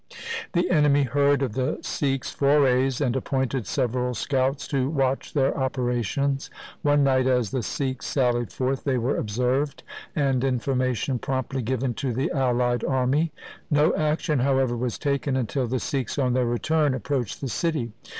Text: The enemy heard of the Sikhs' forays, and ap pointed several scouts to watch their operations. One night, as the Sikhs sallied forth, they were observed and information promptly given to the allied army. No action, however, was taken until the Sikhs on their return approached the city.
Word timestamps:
The 0.53 0.71
enemy 0.71 1.03
heard 1.03 1.43
of 1.43 1.53
the 1.53 1.77
Sikhs' 1.83 2.31
forays, 2.31 3.01
and 3.01 3.15
ap 3.15 3.23
pointed 3.25 3.67
several 3.67 4.15
scouts 4.15 4.67
to 4.69 4.89
watch 4.89 5.33
their 5.35 5.55
operations. 5.55 6.49
One 6.81 7.03
night, 7.03 7.27
as 7.27 7.51
the 7.51 7.61
Sikhs 7.61 8.07
sallied 8.07 8.51
forth, 8.51 8.83
they 8.83 8.97
were 8.97 9.15
observed 9.15 9.83
and 10.15 10.43
information 10.43 11.19
promptly 11.19 11.61
given 11.61 11.93
to 11.93 12.13
the 12.13 12.31
allied 12.31 12.83
army. 12.83 13.31
No 13.69 13.95
action, 13.95 14.39
however, 14.39 14.75
was 14.75 14.97
taken 14.97 15.35
until 15.35 15.67
the 15.67 15.79
Sikhs 15.79 16.17
on 16.17 16.33
their 16.33 16.47
return 16.47 16.95
approached 16.95 17.39
the 17.39 17.47
city. 17.47 17.91